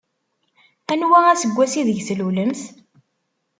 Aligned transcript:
Anwa 0.91 1.19
aseggas 1.31 1.73
ideg 1.81 1.99
tlulemt? 2.07 2.61